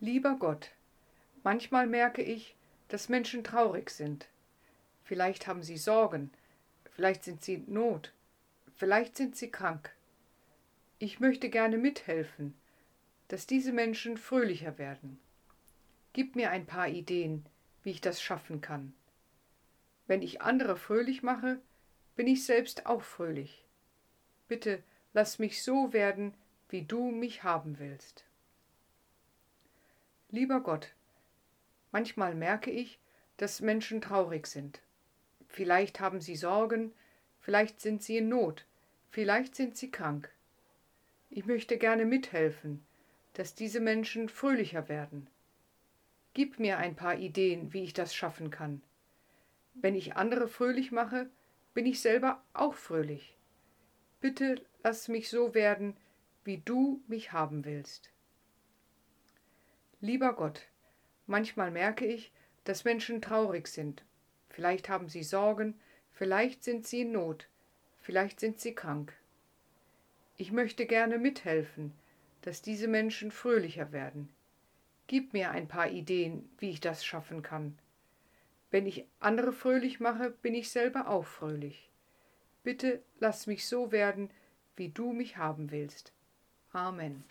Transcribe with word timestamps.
Lieber 0.00 0.36
Gott, 0.38 0.72
manchmal 1.42 1.86
merke 1.86 2.20
ich, 2.20 2.54
dass 2.88 3.08
Menschen 3.08 3.42
traurig 3.42 3.88
sind. 3.88 4.28
Vielleicht 5.04 5.46
haben 5.46 5.62
sie 5.62 5.78
Sorgen, 5.78 6.30
vielleicht 6.94 7.24
sind 7.24 7.42
sie 7.42 7.54
in 7.54 7.72
Not, 7.72 8.12
vielleicht 8.76 9.16
sind 9.16 9.36
sie 9.36 9.50
krank. 9.50 9.94
Ich 10.98 11.18
möchte 11.18 11.48
gerne 11.48 11.78
mithelfen, 11.78 12.54
dass 13.28 13.46
diese 13.46 13.72
Menschen 13.72 14.18
fröhlicher 14.18 14.76
werden. 14.76 15.18
Gib 16.12 16.36
mir 16.36 16.50
ein 16.50 16.66
paar 16.66 16.88
Ideen, 16.88 17.46
wie 17.82 17.90
ich 17.90 18.02
das 18.02 18.20
schaffen 18.20 18.60
kann. 18.60 18.92
Wenn 20.06 20.20
ich 20.20 20.42
andere 20.42 20.76
fröhlich 20.76 21.22
mache, 21.22 21.58
bin 22.16 22.26
ich 22.26 22.44
selbst 22.44 22.84
auch 22.84 23.02
fröhlich. 23.02 23.64
Bitte 24.46 24.82
lass 25.14 25.38
mich 25.38 25.62
so 25.62 25.94
werden, 25.94 26.34
wie 26.68 26.82
du 26.82 27.10
mich 27.10 27.44
haben 27.44 27.78
willst. 27.78 28.24
Lieber 30.30 30.60
Gott, 30.60 30.94
manchmal 31.92 32.34
merke 32.34 32.70
ich, 32.70 32.98
dass 33.36 33.60
Menschen 33.60 34.00
traurig 34.00 34.46
sind. 34.46 34.80
Vielleicht 35.46 36.00
haben 36.00 36.20
sie 36.20 36.36
Sorgen, 36.36 36.92
vielleicht 37.40 37.80
sind 37.80 38.02
sie 38.02 38.16
in 38.16 38.28
Not, 38.28 38.66
vielleicht 39.10 39.54
sind 39.54 39.76
sie 39.76 39.90
krank. 39.90 40.30
Ich 41.30 41.46
möchte 41.46 41.78
gerne 41.78 42.04
mithelfen, 42.04 42.84
dass 43.34 43.54
diese 43.54 43.80
Menschen 43.80 44.28
fröhlicher 44.28 44.88
werden. 44.88 45.28
Gib 46.34 46.58
mir 46.58 46.78
ein 46.78 46.96
paar 46.96 47.16
Ideen, 47.16 47.72
wie 47.72 47.84
ich 47.84 47.94
das 47.94 48.14
schaffen 48.14 48.50
kann. 48.50 48.82
Wenn 49.74 49.94
ich 49.94 50.16
andere 50.16 50.48
fröhlich 50.48 50.90
mache, 50.90 51.30
bin 51.72 51.86
ich 51.86 52.00
selber 52.00 52.42
auch 52.52 52.74
fröhlich. 52.74 53.36
Bitte 54.20 54.60
lass 54.82 55.08
mich 55.08 55.28
so 55.28 55.54
werden, 55.54 55.96
wie 56.44 56.58
du 56.58 57.02
mich 57.06 57.32
haben 57.32 57.64
willst. 57.64 58.10
Lieber 60.00 60.34
Gott, 60.34 60.62
manchmal 61.26 61.70
merke 61.70 62.04
ich, 62.04 62.32
dass 62.64 62.84
Menschen 62.84 63.22
traurig 63.22 63.68
sind. 63.68 64.04
Vielleicht 64.50 64.88
haben 64.88 65.08
sie 65.08 65.22
Sorgen, 65.22 65.80
vielleicht 66.12 66.64
sind 66.64 66.86
sie 66.86 67.02
in 67.02 67.12
Not, 67.12 67.48
vielleicht 68.00 68.40
sind 68.40 68.60
sie 68.60 68.74
krank. 68.74 69.14
Ich 70.36 70.52
möchte 70.52 70.86
gerne 70.86 71.18
mithelfen, 71.18 71.92
dass 72.42 72.60
diese 72.60 72.88
Menschen 72.88 73.30
fröhlicher 73.30 73.92
werden. 73.92 74.28
Gib 75.06 75.32
mir 75.32 75.50
ein 75.50 75.68
paar 75.68 75.88
Ideen, 75.88 76.48
wie 76.58 76.70
ich 76.70 76.80
das 76.80 77.04
schaffen 77.04 77.42
kann. 77.42 77.78
Wenn 78.70 78.86
ich 78.86 79.06
andere 79.20 79.52
fröhlich 79.52 80.00
mache, 80.00 80.30
bin 80.30 80.54
ich 80.54 80.70
selber 80.70 81.08
auch 81.08 81.24
fröhlich. 81.24 81.90
Bitte 82.62 83.02
lass 83.18 83.46
mich 83.46 83.66
so 83.66 83.92
werden, 83.92 84.30
wie 84.74 84.90
du 84.90 85.12
mich 85.12 85.36
haben 85.36 85.70
willst. 85.70 86.12
Amen. 86.72 87.24